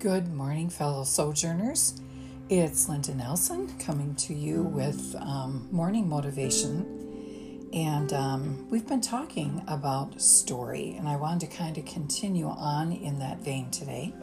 Good 0.00 0.32
morning, 0.32 0.70
fellow 0.70 1.04
sojourners. 1.04 2.00
It's 2.48 2.88
Linda 2.88 3.14
Nelson 3.14 3.78
coming 3.78 4.14
to 4.14 4.32
you 4.32 4.62
with 4.62 5.14
um, 5.20 5.68
morning 5.70 6.08
motivation. 6.08 7.68
And 7.74 8.10
um, 8.14 8.66
we've 8.70 8.88
been 8.88 9.02
talking 9.02 9.62
about 9.68 10.18
story, 10.18 10.94
and 10.96 11.06
I 11.06 11.16
wanted 11.16 11.50
to 11.50 11.54
kind 11.54 11.76
of 11.76 11.84
continue 11.84 12.46
on 12.46 12.92
in 12.92 13.18
that 13.18 13.40
vein 13.40 13.70
today. 13.70 14.14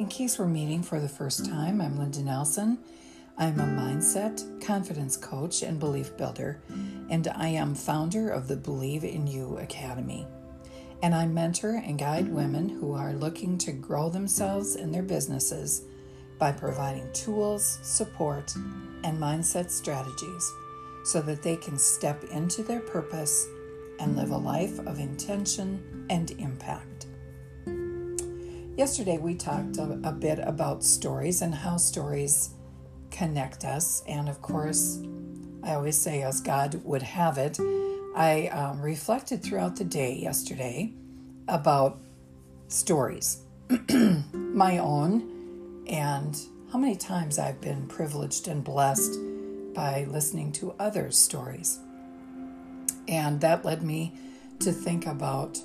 In 0.00 0.08
case 0.08 0.40
we're 0.40 0.48
meeting 0.48 0.82
for 0.82 0.98
the 0.98 1.08
first 1.08 1.46
time, 1.46 1.80
I'm 1.80 1.96
Linda 2.00 2.24
Nelson. 2.24 2.80
I'm 3.38 3.60
a 3.60 3.62
mindset, 3.62 4.60
confidence 4.60 5.16
coach, 5.16 5.62
and 5.62 5.78
belief 5.78 6.16
builder, 6.16 6.60
and 7.08 7.28
I 7.28 7.46
am 7.46 7.76
founder 7.76 8.28
of 8.28 8.48
the 8.48 8.56
Believe 8.56 9.04
in 9.04 9.28
You 9.28 9.56
Academy 9.58 10.26
and 11.02 11.14
I 11.14 11.26
mentor 11.26 11.82
and 11.84 11.98
guide 11.98 12.28
women 12.28 12.68
who 12.68 12.92
are 12.94 13.12
looking 13.12 13.58
to 13.58 13.72
grow 13.72 14.08
themselves 14.08 14.76
and 14.76 14.94
their 14.94 15.02
businesses 15.02 15.82
by 16.38 16.52
providing 16.52 17.12
tools, 17.12 17.80
support, 17.82 18.54
and 19.04 19.18
mindset 19.18 19.70
strategies 19.70 20.52
so 21.04 21.20
that 21.22 21.42
they 21.42 21.56
can 21.56 21.76
step 21.76 22.22
into 22.24 22.62
their 22.62 22.80
purpose 22.80 23.48
and 23.98 24.16
live 24.16 24.30
a 24.30 24.36
life 24.36 24.78
of 24.86 25.00
intention 25.00 26.06
and 26.08 26.30
impact. 26.32 27.06
Yesterday, 28.76 29.18
we 29.18 29.34
talked 29.34 29.76
a, 29.78 30.00
a 30.04 30.12
bit 30.12 30.38
about 30.38 30.82
stories 30.82 31.42
and 31.42 31.54
how 31.54 31.76
stories 31.76 32.50
connect 33.10 33.64
us, 33.64 34.02
and 34.08 34.28
of 34.28 34.40
course, 34.40 35.00
I 35.62 35.74
always 35.74 35.96
say, 35.96 36.22
as 36.22 36.40
God 36.40 36.80
would 36.84 37.02
have 37.02 37.38
it, 37.38 37.58
I 38.14 38.48
um, 38.48 38.80
reflected 38.80 39.42
throughout 39.42 39.76
the 39.76 39.84
day 39.84 40.14
yesterday 40.14 40.92
about 41.48 41.98
stories, 42.68 43.42
my 43.88 44.78
own, 44.78 45.84
and 45.86 46.38
how 46.70 46.78
many 46.78 46.96
times 46.96 47.38
I've 47.38 47.60
been 47.60 47.86
privileged 47.86 48.48
and 48.48 48.62
blessed 48.62 49.18
by 49.74 50.06
listening 50.10 50.52
to 50.52 50.74
others' 50.78 51.16
stories. 51.16 51.80
And 53.08 53.40
that 53.40 53.64
led 53.64 53.82
me 53.82 54.14
to 54.60 54.72
think 54.72 55.06
about 55.06 55.58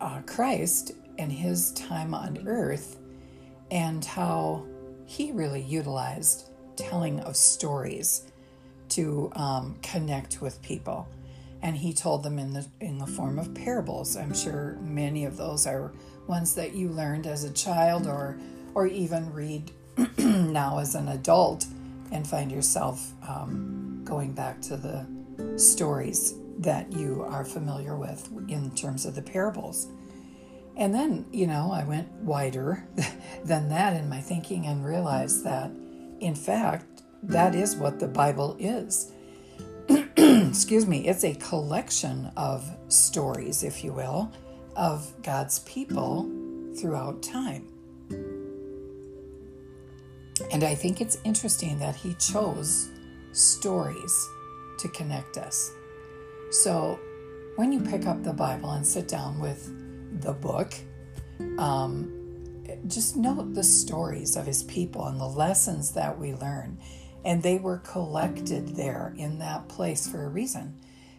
uh, 0.00 0.20
Christ 0.26 0.92
and 1.18 1.30
his 1.30 1.72
time 1.72 2.14
on 2.14 2.46
earth 2.46 2.98
and 3.70 4.04
how 4.04 4.64
he 5.06 5.32
really 5.32 5.62
utilized 5.62 6.50
telling 6.76 7.20
of 7.20 7.36
stories 7.36 8.26
to 8.90 9.30
um, 9.34 9.76
connect 9.82 10.40
with 10.40 10.60
people. 10.62 11.08
And 11.62 11.76
he 11.76 11.92
told 11.92 12.22
them 12.22 12.38
in 12.38 12.52
the 12.52 12.66
in 12.80 12.98
the 12.98 13.06
form 13.06 13.38
of 13.38 13.54
parables. 13.54 14.16
I'm 14.16 14.34
sure 14.34 14.76
many 14.80 15.24
of 15.24 15.36
those 15.36 15.66
are 15.66 15.92
ones 16.26 16.54
that 16.56 16.74
you 16.74 16.88
learned 16.88 17.26
as 17.26 17.44
a 17.44 17.52
child 17.52 18.06
or 18.06 18.36
or 18.74 18.86
even 18.86 19.32
read 19.32 19.70
now 20.18 20.78
as 20.78 20.94
an 20.94 21.08
adult 21.08 21.66
and 22.10 22.26
find 22.26 22.50
yourself 22.50 23.12
um, 23.28 24.02
going 24.04 24.32
back 24.32 24.60
to 24.62 24.76
the 24.76 25.06
stories 25.56 26.34
that 26.58 26.92
you 26.92 27.24
are 27.28 27.44
familiar 27.44 27.96
with 27.96 28.28
in 28.48 28.70
terms 28.74 29.06
of 29.06 29.14
the 29.14 29.22
parables. 29.22 29.88
And 30.76 30.94
then, 30.94 31.26
you 31.32 31.46
know, 31.46 31.70
I 31.72 31.84
went 31.84 32.10
wider 32.12 32.86
than 33.44 33.68
that 33.68 33.94
in 33.94 34.08
my 34.08 34.20
thinking 34.20 34.66
and 34.66 34.84
realized 34.84 35.44
that, 35.44 35.70
in 36.20 36.34
fact, 36.34 37.02
that 37.22 37.54
is 37.54 37.76
what 37.76 37.98
the 37.98 38.08
Bible 38.08 38.56
is. 38.58 39.12
Excuse 40.52 40.86
me, 40.86 41.08
it's 41.08 41.24
a 41.24 41.32
collection 41.36 42.30
of 42.36 42.70
stories, 42.88 43.62
if 43.62 43.82
you 43.82 43.94
will, 43.94 44.30
of 44.76 45.10
God's 45.22 45.60
people 45.60 46.30
throughout 46.78 47.22
time. 47.22 47.66
And 50.50 50.62
I 50.62 50.74
think 50.74 51.00
it's 51.00 51.16
interesting 51.24 51.78
that 51.78 51.96
He 51.96 52.12
chose 52.16 52.90
stories 53.32 54.28
to 54.80 54.88
connect 54.88 55.38
us. 55.38 55.70
So 56.50 57.00
when 57.56 57.72
you 57.72 57.80
pick 57.80 58.04
up 58.04 58.22
the 58.22 58.34
Bible 58.34 58.72
and 58.72 58.86
sit 58.86 59.08
down 59.08 59.40
with 59.40 59.72
the 60.20 60.34
book, 60.34 60.74
um, 61.56 62.12
just 62.88 63.16
note 63.16 63.54
the 63.54 63.64
stories 63.64 64.36
of 64.36 64.44
his 64.44 64.64
people 64.64 65.06
and 65.06 65.18
the 65.18 65.24
lessons 65.24 65.92
that 65.92 66.18
we 66.18 66.34
learn. 66.34 66.78
And 67.24 67.42
they 67.42 67.58
were 67.58 67.78
collected 67.78 68.76
there 68.76 69.14
in 69.16 69.38
that 69.38 69.68
place 69.68 70.08
for 70.08 70.24
a 70.24 70.28
reason, 70.28 70.74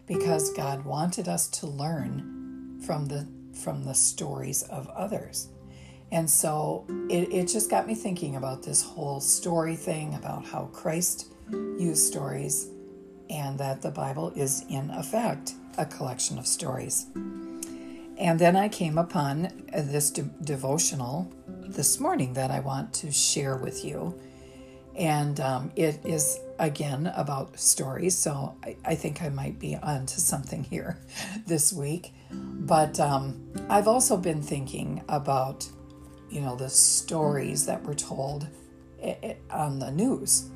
because 0.06 0.52
God 0.52 0.84
wanted 0.84 1.28
us 1.28 1.48
to 1.48 1.66
learn 1.66 2.80
from 2.84 3.06
the 3.06 3.26
from 3.54 3.84
the 3.84 3.94
stories 3.94 4.62
of 4.64 4.88
others. 4.88 5.48
And 6.12 6.28
so 6.28 6.84
it, 7.08 7.32
it 7.32 7.48
just 7.48 7.70
got 7.70 7.86
me 7.86 7.94
thinking 7.94 8.36
about 8.36 8.62
this 8.62 8.82
whole 8.82 9.20
story 9.20 9.76
thing 9.76 10.14
about 10.14 10.44
how 10.44 10.66
Christ 10.72 11.32
used 11.50 12.06
stories 12.06 12.68
and 13.30 13.58
that 13.58 13.80
the 13.80 13.90
Bible 13.90 14.32
is, 14.36 14.64
in 14.68 14.90
effect, 14.90 15.54
a 15.78 15.86
collection 15.86 16.38
of 16.38 16.46
stories. 16.46 17.06
And 18.18 18.38
then 18.38 18.54
I 18.54 18.68
came 18.68 18.98
upon 18.98 19.50
this 19.72 20.10
de- 20.10 20.22
devotional 20.42 21.32
this 21.46 21.98
morning 21.98 22.34
that 22.34 22.50
I 22.50 22.60
want 22.60 22.92
to 22.94 23.10
share 23.10 23.56
with 23.56 23.84
you. 23.84 24.14
And 24.96 25.40
um, 25.40 25.72
it 25.74 26.00
is 26.04 26.38
again 26.58 27.12
about 27.16 27.58
stories, 27.58 28.16
so 28.16 28.54
I, 28.62 28.76
I, 28.84 28.94
think 28.94 29.22
I 29.22 29.28
might 29.28 29.58
be 29.58 29.74
onto 29.74 30.20
something 30.20 30.62
here 30.62 30.98
this 31.46 31.72
week. 31.72 32.12
But 32.30 33.00
um, 33.00 33.52
I've 33.68 33.88
also 33.88 34.16
been 34.16 34.40
thinking 34.40 35.02
about, 35.08 35.68
you 36.30 36.40
know, 36.40 36.54
the 36.54 36.68
stories 36.68 37.66
that 37.66 37.82
were 37.82 37.94
told 37.94 38.46
on 39.50 39.78
the 39.80 39.90
news 39.90 40.48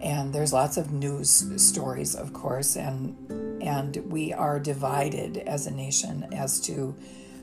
and 0.00 0.32
there's 0.32 0.52
lots 0.52 0.76
of 0.76 0.92
news 0.92 1.44
stories, 1.56 2.14
of 2.14 2.32
course, 2.32 2.76
and 2.76 3.16
and 3.62 3.96
we 4.10 4.32
are 4.32 4.58
divided 4.58 5.38
as 5.38 5.66
a 5.66 5.70
nation 5.70 6.26
as 6.32 6.60
to 6.62 6.96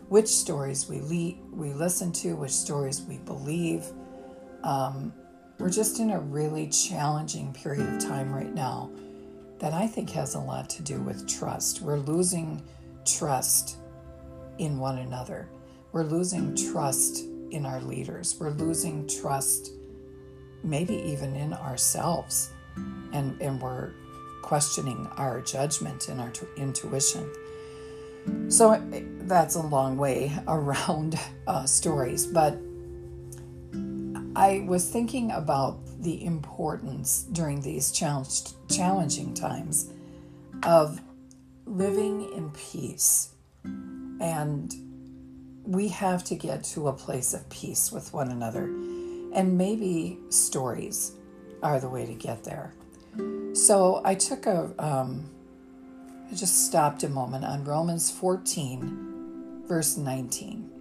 which 0.09 0.27
stories 0.27 0.89
we 0.89 0.99
le- 1.01 1.55
we 1.55 1.73
listen 1.73 2.11
to, 2.11 2.35
which 2.35 2.51
stories 2.51 3.01
we 3.03 3.17
believe. 3.19 3.85
Um, 4.63 5.13
we're 5.59 5.69
just 5.69 5.99
in 5.99 6.11
a 6.11 6.19
really 6.19 6.67
challenging 6.67 7.53
period 7.53 7.87
of 7.87 7.99
time 7.99 8.33
right 8.33 8.53
now 8.53 8.91
that 9.59 9.73
I 9.73 9.87
think 9.87 10.11
has 10.11 10.35
a 10.35 10.39
lot 10.39 10.69
to 10.71 10.83
do 10.83 11.01
with 11.01 11.27
trust. 11.27 11.81
We're 11.81 11.97
losing 11.97 12.61
trust 13.05 13.77
in 14.59 14.77
one 14.77 14.99
another. 14.99 15.49
We're 15.91 16.03
losing 16.03 16.55
trust 16.55 17.25
in 17.51 17.65
our 17.65 17.81
leaders. 17.81 18.35
We're 18.39 18.51
losing 18.51 19.07
trust 19.07 19.71
maybe 20.63 20.95
even 20.95 21.35
in 21.35 21.53
ourselves. 21.53 22.51
And, 23.13 23.39
and 23.41 23.59
we're 23.61 23.91
questioning 24.43 25.07
our 25.17 25.41
judgment 25.41 26.09
and 26.09 26.21
our 26.21 26.29
t- 26.29 26.45
intuition. 26.55 27.31
So 28.49 28.81
that's 29.21 29.55
a 29.55 29.61
long 29.61 29.97
way 29.97 30.31
around 30.47 31.19
uh, 31.47 31.65
stories, 31.65 32.27
but 32.27 32.59
I 34.37 34.65
was 34.67 34.87
thinking 34.87 35.31
about 35.31 35.79
the 36.03 36.23
importance 36.23 37.23
during 37.31 37.59
these 37.59 37.91
challenging 37.91 39.33
times 39.33 39.91
of 40.61 41.01
living 41.65 42.31
in 42.33 42.51
peace. 42.51 43.29
And 43.63 44.71
we 45.63 45.87
have 45.87 46.23
to 46.25 46.35
get 46.35 46.63
to 46.65 46.87
a 46.87 46.93
place 46.93 47.33
of 47.33 47.49
peace 47.49 47.91
with 47.91 48.13
one 48.13 48.29
another. 48.29 48.65
And 49.33 49.57
maybe 49.57 50.19
stories 50.29 51.13
are 51.63 51.79
the 51.79 51.89
way 51.89 52.05
to 52.05 52.13
get 52.13 52.43
there. 52.43 52.75
So 53.53 54.03
I 54.05 54.13
took 54.13 54.45
a, 54.45 54.71
um, 54.77 55.31
I 56.31 56.35
just 56.35 56.67
stopped 56.67 57.01
a 57.01 57.09
moment 57.09 57.43
on 57.43 57.63
Romans 57.63 58.11
14, 58.11 59.63
verse 59.67 59.97
19. 59.97 60.76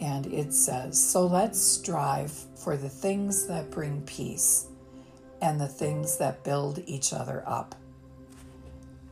And 0.00 0.26
it 0.26 0.52
says, 0.52 1.00
So 1.00 1.26
let's 1.26 1.60
strive 1.60 2.32
for 2.56 2.76
the 2.76 2.88
things 2.88 3.46
that 3.46 3.70
bring 3.70 4.02
peace 4.02 4.66
and 5.40 5.60
the 5.60 5.68
things 5.68 6.18
that 6.18 6.44
build 6.44 6.82
each 6.86 7.12
other 7.12 7.42
up. 7.46 7.74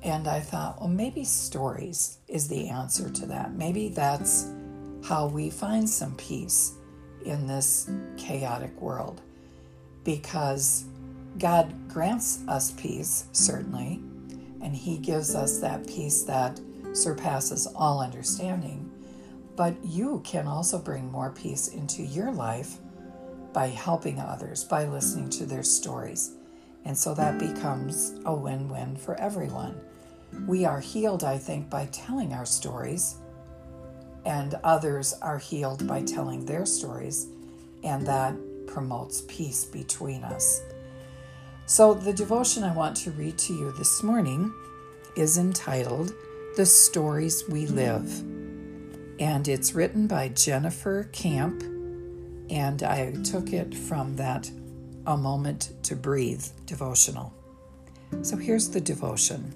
And 0.03 0.29
I 0.29 0.41
thought, 0.41 0.79
well, 0.81 0.89
maybe 0.89 1.25
stories 1.25 2.19
is 2.29 2.47
the 2.49 2.69
answer 2.69 3.11
to 3.11 3.27
that. 3.27 3.55
Maybe 3.55 3.89
that's 3.89 4.49
how 5.05 5.27
we 5.27 5.51
find 5.51 5.89
some 5.89 6.15
peace 6.17 6.75
in 7.25 7.47
this 7.47 7.91
chaotic 8.17 8.81
world 8.81 9.21
because 10.05 10.85
God 11.39 11.89
grants 11.89 12.41
us 12.47 12.71
peace, 12.73 13.27
certainly, 13.33 14.01
and 14.63 14.75
He 14.75 14.99
gives 14.99 15.35
us 15.35 15.59
that 15.59 15.87
peace 15.87 16.23
that 16.23 16.61
surpasses 16.93 17.67
all 17.75 18.01
understanding. 18.01 18.86
But 19.57 19.75
you 19.85 20.21
can 20.25 20.47
also 20.47 20.79
bring 20.79 21.11
more 21.11 21.31
peace 21.31 21.69
into 21.69 22.03
your 22.03 22.31
life 22.31 22.77
by 23.53 23.69
helping 23.69 24.21
others, 24.21 24.65
by 24.65 24.85
listening 24.85 25.31
to 25.31 25.47
their 25.47 25.63
stories. 25.63 26.33
And 26.85 26.97
so 26.97 27.15
that 27.15 27.39
becomes 27.39 28.15
a 28.27 28.35
win 28.35 28.69
win 28.69 28.97
for 28.97 29.19
everyone. 29.19 29.81
We 30.47 30.65
are 30.65 30.81
healed, 30.81 31.25
I 31.25 31.39
think, 31.39 31.71
by 31.71 31.87
telling 31.87 32.33
our 32.33 32.45
stories, 32.45 33.17
and 34.27 34.55
others 34.63 35.15
are 35.23 35.39
healed 35.39 35.87
by 35.87 36.03
telling 36.03 36.45
their 36.45 36.67
stories 36.67 37.29
and 37.87 38.07
that 38.07 38.35
promotes 38.67 39.23
peace 39.29 39.65
between 39.65 40.25
us. 40.25 40.61
So, 41.67 41.95
the 41.95 42.13
devotion 42.13 42.65
I 42.65 42.75
want 42.75 42.97
to 42.99 43.11
read 43.13 43.39
to 43.39 43.55
you 43.55 43.73
this 43.73 44.03
morning 44.03 44.53
is 45.17 45.39
entitled 45.39 46.13
The 46.57 46.67
Stories 46.67 47.45
We 47.49 47.67
Live. 47.67 48.36
And 49.19 49.49
it's 49.49 49.75
written 49.75 50.07
by 50.07 50.29
Jennifer 50.29 51.05
Camp, 51.05 51.63
and 52.51 52.83
I 52.83 53.13
took 53.23 53.53
it 53.53 53.75
from 53.75 54.17
that 54.17 54.51
A 55.07 55.17
Moment 55.17 55.73
to 55.85 55.97
Breathe 55.97 56.45
devotional. 56.67 57.33
So, 58.23 58.37
here's 58.37 58.69
the 58.69 58.81
devotion 58.81 59.55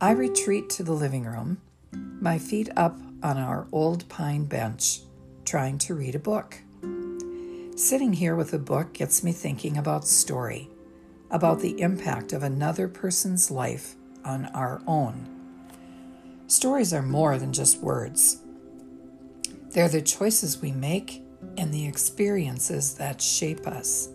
I 0.00 0.10
retreat 0.10 0.68
to 0.70 0.82
the 0.82 0.92
living 0.92 1.24
room, 1.24 1.60
my 1.92 2.38
feet 2.38 2.68
up 2.76 2.98
on 3.22 3.38
our 3.38 3.68
old 3.70 4.08
pine 4.08 4.46
bench, 4.46 5.02
trying 5.44 5.78
to 5.78 5.94
read 5.94 6.16
a 6.16 6.18
book. 6.18 6.58
Sitting 7.76 8.12
here 8.12 8.34
with 8.34 8.52
a 8.52 8.58
book 8.58 8.92
gets 8.94 9.22
me 9.22 9.32
thinking 9.32 9.78
about 9.78 10.06
story, 10.06 10.68
about 11.30 11.60
the 11.60 11.80
impact 11.80 12.32
of 12.32 12.42
another 12.42 12.88
person's 12.88 13.50
life 13.50 13.94
on 14.24 14.46
our 14.46 14.82
own. 14.86 15.41
Stories 16.52 16.92
are 16.92 17.00
more 17.00 17.38
than 17.38 17.50
just 17.50 17.78
words, 17.78 18.42
they're 19.70 19.88
the 19.88 20.02
choices 20.02 20.60
we 20.60 20.70
make 20.70 21.22
and 21.56 21.72
the 21.72 21.86
experiences 21.86 22.92
that 22.96 23.22
shape 23.22 23.66
us. 23.66 24.10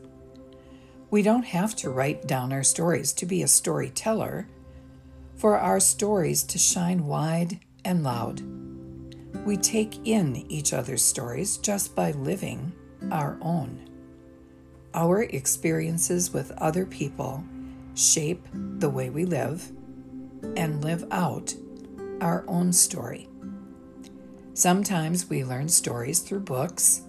We 1.09 1.23
don't 1.23 1.45
have 1.45 1.75
to 1.77 1.89
write 1.89 2.27
down 2.27 2.53
our 2.53 2.61
stories 2.61 3.11
to 3.13 3.25
be 3.25 3.41
a 3.41 3.47
storyteller, 3.47 4.47
for 5.35 5.57
our 5.57 5.79
stories 5.79 6.43
to 6.43 6.59
shine 6.59 7.07
wide 7.07 7.59
and 7.83 8.03
loud. 8.03 8.43
We 9.43 9.57
take 9.57 10.07
in 10.07 10.35
each 10.47 10.73
other's 10.73 11.01
stories 11.01 11.57
just 11.57 11.95
by 11.95 12.11
living 12.11 12.71
our 13.11 13.39
own. 13.41 13.89
Our 14.93 15.23
experiences 15.23 16.31
with 16.31 16.51
other 16.59 16.85
people 16.85 17.43
shape 17.95 18.45
the 18.53 18.91
way 18.91 19.09
we 19.09 19.25
live 19.25 19.71
and 20.55 20.83
live 20.83 21.03
out 21.09 21.55
our 22.21 22.43
own 22.47 22.73
story. 22.73 23.27
Sometimes 24.53 25.29
we 25.29 25.43
learn 25.43 25.69
stories 25.69 26.19
through 26.19 26.39
books, 26.39 27.01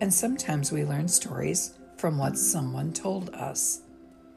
and 0.00 0.12
sometimes 0.12 0.72
we 0.72 0.84
learn 0.84 1.08
stories 1.08 1.74
from 1.98 2.18
what 2.18 2.38
someone 2.38 2.92
told 2.92 3.30
us. 3.34 3.82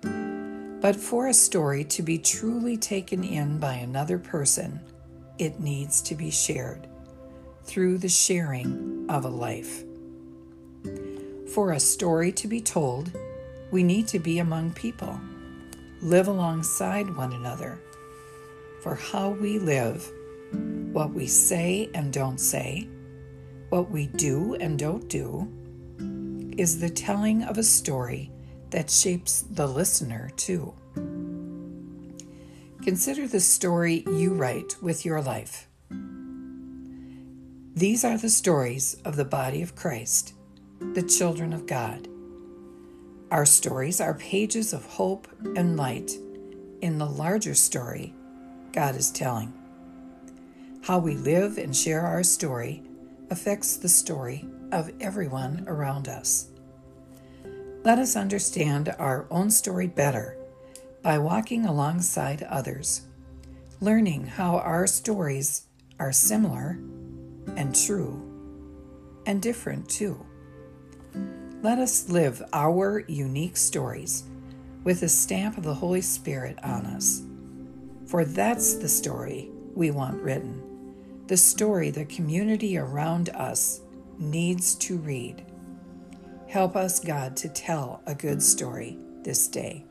But 0.01 0.95
for 0.95 1.27
a 1.27 1.33
story 1.33 1.83
to 1.85 2.03
be 2.03 2.17
truly 2.17 2.77
taken 2.77 3.23
in 3.23 3.59
by 3.59 3.73
another 3.73 4.19
person, 4.19 4.79
it 5.37 5.59
needs 5.59 6.01
to 6.03 6.15
be 6.15 6.29
shared 6.29 6.87
through 7.63 7.97
the 7.97 8.09
sharing 8.09 9.05
of 9.09 9.25
a 9.25 9.29
life. 9.29 9.83
For 11.53 11.71
a 11.71 11.79
story 11.79 12.31
to 12.33 12.47
be 12.47 12.61
told, 12.61 13.11
we 13.71 13.83
need 13.83 14.07
to 14.09 14.19
be 14.19 14.39
among 14.39 14.73
people, 14.73 15.19
live 16.01 16.27
alongside 16.27 17.15
one 17.15 17.33
another. 17.33 17.79
For 18.81 18.95
how 18.95 19.29
we 19.29 19.59
live, 19.59 20.11
what 20.91 21.13
we 21.13 21.27
say 21.27 21.89
and 21.93 22.13
don't 22.13 22.39
say, 22.39 22.87
what 23.69 23.89
we 23.89 24.07
do 24.07 24.55
and 24.55 24.79
don't 24.79 25.07
do, 25.09 25.51
is 26.57 26.79
the 26.79 26.89
telling 26.89 27.43
of 27.43 27.57
a 27.57 27.63
story 27.63 28.31
that 28.69 28.89
shapes 28.89 29.41
the 29.51 29.67
listener 29.67 30.31
too. 30.37 30.73
Consider 32.83 33.27
the 33.27 33.39
story 33.39 34.03
you 34.07 34.33
write 34.33 34.75
with 34.81 35.05
your 35.05 35.21
life. 35.21 35.67
These 37.75 38.03
are 38.03 38.17
the 38.17 38.29
stories 38.29 38.95
of 39.05 39.15
the 39.15 39.25
body 39.25 39.61
of 39.61 39.75
Christ 39.75 40.33
the 40.93 41.03
children 41.03 41.53
of 41.53 41.65
God. 41.65 42.07
Our 43.31 43.45
stories 43.45 43.99
are 43.99 44.13
pages 44.13 44.73
of 44.73 44.85
hope 44.85 45.27
and 45.55 45.75
light 45.75 46.11
in 46.81 46.97
the 46.97 47.05
larger 47.05 47.55
story 47.55 48.13
God 48.77 48.95
is 48.95 49.09
telling. 49.09 49.51
How 50.83 50.99
we 50.99 51.15
live 51.15 51.57
and 51.57 51.75
share 51.75 52.01
our 52.01 52.21
story 52.21 52.83
affects 53.31 53.75
the 53.75 53.89
story 53.89 54.47
of 54.71 54.91
everyone 55.01 55.65
around 55.65 56.07
us. 56.07 56.51
Let 57.83 57.97
us 57.97 58.15
understand 58.15 58.93
our 58.99 59.25
own 59.31 59.49
story 59.49 59.87
better 59.87 60.37
by 61.01 61.17
walking 61.17 61.65
alongside 61.65 62.43
others, 62.43 63.01
learning 63.81 64.27
how 64.27 64.59
our 64.59 64.85
stories 64.85 65.65
are 65.99 66.11
similar 66.11 66.77
and 67.55 67.73
true 67.73 68.21
and 69.25 69.41
different 69.41 69.89
too. 69.89 70.23
Let 71.63 71.79
us 71.79 72.09
live 72.09 72.43
our 72.53 72.99
unique 73.07 73.57
stories 73.57 74.25
with 74.83 74.99
the 74.99 75.09
stamp 75.09 75.57
of 75.57 75.63
the 75.63 75.73
Holy 75.73 76.01
Spirit 76.01 76.59
on 76.63 76.85
us. 76.85 77.23
For 78.07 78.23
that's 78.23 78.75
the 78.75 78.87
story 78.87 79.51
we 79.75 79.91
want 79.91 80.21
written, 80.21 80.63
the 81.27 81.35
story 81.35 81.89
the 81.89 82.05
community 82.05 82.77
around 82.77 83.29
us 83.29 83.81
needs 84.17 84.75
to 84.75 84.97
read. 84.97 85.45
Help 86.47 86.77
us, 86.77 87.01
God, 87.01 87.35
to 87.37 87.49
tell 87.49 88.01
a 88.05 88.15
good 88.15 88.41
story 88.41 88.97
this 89.23 89.49
day. 89.49 89.83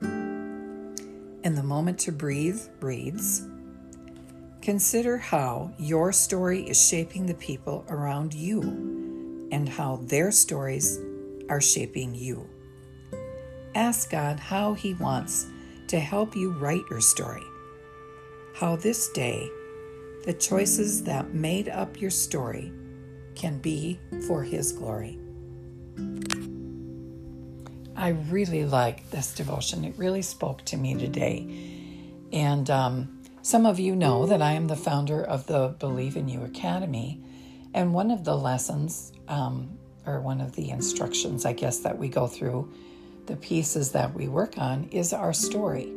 And 0.00 1.56
the 1.56 1.62
moment 1.62 2.00
to 2.00 2.12
breathe 2.12 2.60
reads 2.80 3.46
Consider 4.60 5.16
how 5.16 5.72
your 5.78 6.12
story 6.12 6.62
is 6.68 6.80
shaping 6.80 7.26
the 7.26 7.34
people 7.34 7.84
around 7.88 8.34
you 8.34 9.48
and 9.52 9.68
how 9.68 10.00
their 10.02 10.32
stories 10.32 10.98
are 11.48 11.60
shaping 11.60 12.14
you. 12.14 12.48
Ask 13.74 14.10
God 14.10 14.40
how 14.40 14.74
He 14.74 14.94
wants 14.94 15.46
to 15.88 16.00
help 16.00 16.34
you 16.34 16.52
write 16.52 16.82
your 16.90 17.00
story. 17.00 17.42
How 18.54 18.76
this 18.76 19.08
day, 19.08 19.50
the 20.24 20.34
choices 20.34 21.04
that 21.04 21.32
made 21.32 21.68
up 21.70 22.00
your 22.00 22.10
story 22.10 22.70
can 23.34 23.58
be 23.58 23.98
for 24.26 24.42
His 24.42 24.72
glory. 24.72 25.18
I 27.96 28.08
really 28.08 28.64
like 28.66 29.10
this 29.10 29.34
devotion. 29.34 29.84
It 29.84 29.94
really 29.96 30.22
spoke 30.22 30.64
to 30.66 30.76
me 30.76 30.94
today. 30.94 31.46
And 32.32 32.68
um, 32.68 33.22
some 33.40 33.64
of 33.64 33.80
you 33.80 33.96
know 33.96 34.26
that 34.26 34.42
I 34.42 34.52
am 34.52 34.66
the 34.66 34.76
founder 34.76 35.24
of 35.24 35.46
the 35.46 35.68
Believe 35.78 36.16
in 36.16 36.28
You 36.28 36.42
Academy. 36.42 37.22
And 37.72 37.94
one 37.94 38.10
of 38.10 38.24
the 38.24 38.36
lessons, 38.36 39.12
um, 39.28 39.78
or 40.04 40.20
one 40.20 40.42
of 40.42 40.52
the 40.52 40.70
instructions, 40.70 41.46
I 41.46 41.54
guess, 41.54 41.78
that 41.78 41.96
we 41.96 42.08
go 42.08 42.26
through, 42.26 42.70
the 43.26 43.36
pieces 43.36 43.92
that 43.92 44.12
we 44.12 44.28
work 44.28 44.58
on, 44.58 44.84
is 44.90 45.14
our 45.14 45.32
story. 45.32 45.92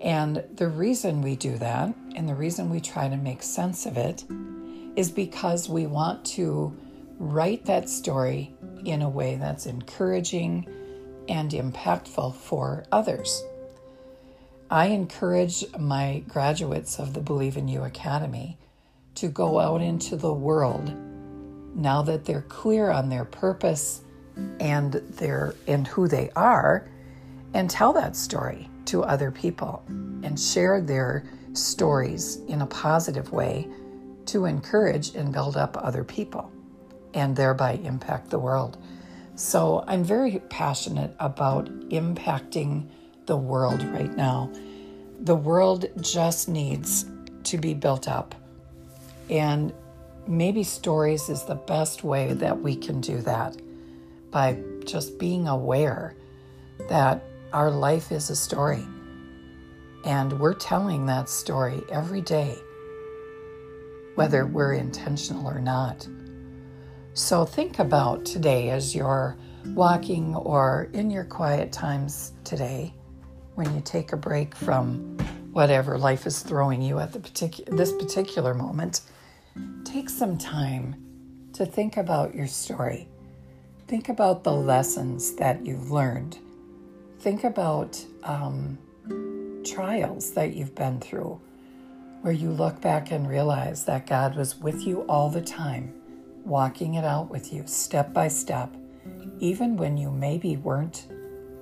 And 0.00 0.44
the 0.54 0.68
reason 0.68 1.22
we 1.22 1.36
do 1.36 1.56
that, 1.58 1.94
and 2.14 2.28
the 2.28 2.34
reason 2.34 2.70
we 2.70 2.80
try 2.80 3.08
to 3.08 3.16
make 3.16 3.42
sense 3.42 3.86
of 3.86 3.96
it, 3.96 4.24
is 4.94 5.10
because 5.10 5.68
we 5.68 5.86
want 5.86 6.24
to 6.24 6.76
write 7.18 7.64
that 7.66 7.88
story 7.88 8.54
in 8.84 9.02
a 9.02 9.08
way 9.08 9.36
that's 9.36 9.66
encouraging 9.66 10.66
and 11.28 11.50
impactful 11.50 12.34
for 12.34 12.84
others. 12.92 13.42
I 14.70 14.86
encourage 14.86 15.64
my 15.78 16.24
graduates 16.28 16.98
of 16.98 17.14
the 17.14 17.20
Believe 17.20 17.56
in 17.56 17.68
You 17.68 17.82
Academy 17.84 18.58
to 19.16 19.28
go 19.28 19.58
out 19.58 19.80
into 19.80 20.16
the 20.16 20.32
world 20.32 20.92
now 21.74 22.02
that 22.02 22.24
they're 22.24 22.42
clear 22.42 22.90
on 22.90 23.08
their 23.08 23.24
purpose 23.24 24.02
and 24.60 24.92
their 24.92 25.54
and 25.66 25.86
who 25.86 26.08
they 26.08 26.30
are 26.36 26.88
and 27.54 27.70
tell 27.70 27.92
that 27.94 28.16
story 28.16 28.68
to 28.86 29.02
other 29.04 29.30
people 29.30 29.82
and 30.22 30.38
share 30.38 30.80
their 30.80 31.24
stories 31.52 32.36
in 32.48 32.62
a 32.62 32.66
positive 32.66 33.32
way 33.32 33.68
to 34.26 34.44
encourage 34.44 35.14
and 35.14 35.32
build 35.32 35.56
up 35.56 35.76
other 35.78 36.04
people 36.04 36.50
and 37.14 37.36
thereby 37.36 37.72
impact 37.72 38.30
the 38.30 38.38
world. 38.38 38.76
So 39.36 39.84
I'm 39.86 40.04
very 40.04 40.40
passionate 40.50 41.14
about 41.18 41.66
impacting 41.90 42.88
the 43.26 43.36
world 43.36 43.82
right 43.84 44.14
now. 44.14 44.50
The 45.20 45.34
world 45.34 45.86
just 46.00 46.48
needs 46.48 47.06
to 47.44 47.58
be 47.58 47.74
built 47.74 48.08
up 48.08 48.34
and 49.30 49.72
maybe 50.26 50.62
stories 50.62 51.28
is 51.28 51.44
the 51.44 51.54
best 51.54 52.04
way 52.04 52.32
that 52.34 52.60
we 52.60 52.76
can 52.76 53.00
do 53.00 53.18
that 53.22 53.56
by 54.30 54.58
just 54.84 55.18
being 55.18 55.48
aware 55.48 56.14
that 56.88 57.22
our 57.52 57.70
life 57.70 58.12
is 58.12 58.30
a 58.30 58.36
story. 58.36 58.86
And 60.04 60.38
we're 60.38 60.54
telling 60.54 61.06
that 61.06 61.28
story 61.28 61.82
every 61.90 62.20
day, 62.20 62.56
whether 64.14 64.46
we're 64.46 64.74
intentional 64.74 65.46
or 65.46 65.60
not. 65.60 66.06
So 67.14 67.44
think 67.44 67.78
about 67.78 68.24
today 68.24 68.70
as 68.70 68.94
you're 68.94 69.36
walking 69.74 70.34
or 70.34 70.88
in 70.92 71.10
your 71.10 71.24
quiet 71.24 71.72
times 71.72 72.32
today, 72.44 72.94
when 73.54 73.74
you 73.74 73.80
take 73.80 74.12
a 74.12 74.16
break 74.16 74.54
from 74.54 75.16
whatever 75.52 75.98
life 75.98 76.26
is 76.26 76.40
throwing 76.40 76.82
you 76.82 76.98
at 76.98 77.12
the 77.12 77.18
particular 77.18 77.76
this 77.76 77.90
particular 77.92 78.52
moment 78.52 79.00
take 79.84 80.10
some 80.10 80.36
time 80.36 80.94
to 81.54 81.64
think 81.64 81.96
about 81.96 82.34
your 82.34 82.46
story. 82.46 83.08
Think 83.86 84.10
about 84.10 84.44
the 84.44 84.52
lessons 84.52 85.34
that 85.36 85.64
you've 85.64 85.90
learned. 85.90 86.38
Think 87.18 87.44
about 87.44 88.04
um, 88.22 88.78
trials 89.64 90.32
that 90.32 90.54
you've 90.54 90.74
been 90.74 91.00
through, 91.00 91.40
where 92.20 92.32
you 92.32 92.50
look 92.50 92.80
back 92.80 93.10
and 93.10 93.28
realize 93.28 93.84
that 93.86 94.06
God 94.06 94.36
was 94.36 94.56
with 94.56 94.86
you 94.86 95.02
all 95.02 95.30
the 95.30 95.40
time, 95.40 95.92
walking 96.44 96.94
it 96.94 97.04
out 97.04 97.30
with 97.30 97.52
you 97.52 97.64
step 97.66 98.12
by 98.12 98.28
step, 98.28 98.74
even 99.40 99.76
when 99.76 99.96
you 99.96 100.10
maybe 100.10 100.56
weren't 100.56 101.06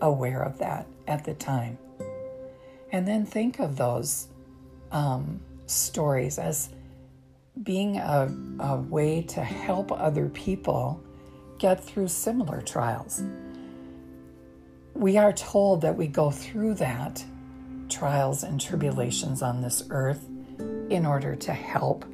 aware 0.00 0.42
of 0.42 0.58
that 0.58 0.86
at 1.06 1.24
the 1.24 1.34
time. 1.34 1.78
And 2.92 3.06
then 3.06 3.24
think 3.24 3.58
of 3.58 3.76
those 3.76 4.28
um, 4.92 5.40
stories 5.66 6.38
as 6.38 6.70
being 7.62 7.96
a, 7.98 8.32
a 8.60 8.76
way 8.76 9.22
to 9.22 9.42
help 9.42 9.92
other 9.92 10.28
people 10.28 11.02
get 11.58 11.82
through 11.82 12.08
similar 12.08 12.60
trials. 12.60 13.22
We 14.94 15.18
are 15.18 15.32
told 15.32 15.80
that 15.80 15.96
we 15.96 16.06
go 16.06 16.30
through 16.30 16.74
that 16.74 17.24
trials 17.88 18.44
and 18.44 18.60
tribulations 18.60 19.42
on 19.42 19.60
this 19.60 19.82
earth 19.90 20.24
in 20.88 21.04
order 21.04 21.34
to 21.34 21.52
help 21.52 22.04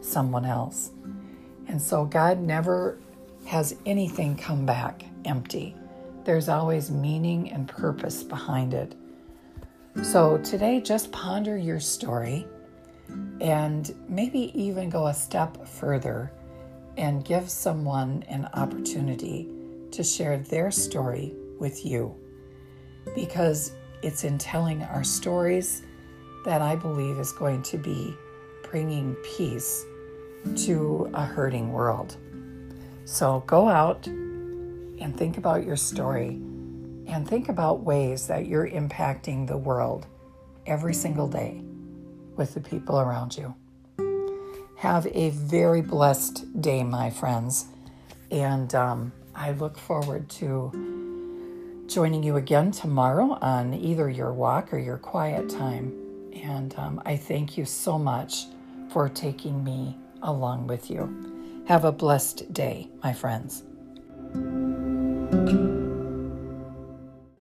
someone 0.00 0.44
else. 0.44 0.90
And 1.68 1.80
so 1.80 2.04
God 2.04 2.40
never 2.40 2.98
has 3.46 3.76
anything 3.84 4.36
come 4.36 4.64
back 4.64 5.04
empty. 5.24 5.76
There's 6.24 6.48
always 6.48 6.90
meaning 6.90 7.50
and 7.52 7.68
purpose 7.68 8.22
behind 8.22 8.74
it. 8.74 8.94
So 10.02 10.38
today, 10.38 10.80
just 10.80 11.12
ponder 11.12 11.56
your 11.56 11.80
story 11.80 12.46
and 13.40 13.94
maybe 14.08 14.50
even 14.60 14.88
go 14.88 15.06
a 15.06 15.14
step 15.14 15.66
further 15.66 16.32
and 16.96 17.24
give 17.24 17.50
someone 17.50 18.24
an 18.28 18.48
opportunity 18.54 19.48
to 19.90 20.02
share 20.02 20.38
their 20.38 20.70
story 20.70 21.34
with 21.58 21.84
you. 21.84 22.14
Because 23.14 23.72
it's 24.02 24.24
in 24.24 24.38
telling 24.38 24.82
our 24.82 25.04
stories 25.04 25.82
that 26.44 26.62
I 26.62 26.76
believe 26.76 27.18
is 27.18 27.32
going 27.32 27.62
to 27.64 27.78
be 27.78 28.16
bringing 28.70 29.14
peace 29.36 29.84
to 30.56 31.10
a 31.12 31.24
hurting 31.24 31.72
world. 31.72 32.16
So 33.04 33.42
go 33.46 33.68
out 33.68 34.06
and 34.06 35.16
think 35.16 35.36
about 35.38 35.64
your 35.64 35.76
story 35.76 36.40
and 37.06 37.28
think 37.28 37.48
about 37.48 37.80
ways 37.80 38.26
that 38.28 38.46
you're 38.46 38.68
impacting 38.68 39.46
the 39.46 39.56
world 39.56 40.06
every 40.66 40.94
single 40.94 41.26
day 41.26 41.62
with 42.36 42.54
the 42.54 42.60
people 42.60 43.00
around 43.00 43.36
you. 43.36 43.54
Have 44.76 45.06
a 45.12 45.30
very 45.30 45.82
blessed 45.82 46.60
day, 46.62 46.82
my 46.84 47.10
friends. 47.10 47.66
And 48.30 48.74
um, 48.74 49.12
I 49.34 49.52
look 49.52 49.76
forward 49.76 50.28
to 50.30 50.89
joining 51.90 52.22
you 52.22 52.36
again 52.36 52.70
tomorrow 52.70 53.36
on 53.42 53.74
either 53.74 54.08
your 54.08 54.32
walk 54.32 54.72
or 54.72 54.78
your 54.78 54.96
quiet 54.96 55.48
time. 55.48 55.92
And 56.32 56.72
um, 56.78 57.02
I 57.04 57.16
thank 57.16 57.58
you 57.58 57.64
so 57.64 57.98
much 57.98 58.46
for 58.90 59.08
taking 59.08 59.64
me 59.64 59.96
along 60.22 60.68
with 60.68 60.88
you. 60.90 61.64
Have 61.66 61.84
a 61.84 61.92
blessed 61.92 62.52
day, 62.52 62.88
my 63.02 63.12
friends. 63.12 63.64